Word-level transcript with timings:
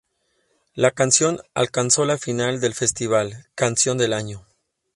La 0.73 0.89
canción 0.89 1.39
alcanzó 1.53 2.05
la 2.05 2.17
final 2.17 2.59
del 2.59 2.73
festival 2.73 3.45
"Canción 3.53 3.99
del 3.99 4.13
Año". 4.13 4.47